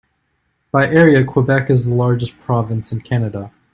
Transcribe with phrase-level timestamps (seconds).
[0.71, 3.51] By area, Quebec is the largest province of Canada.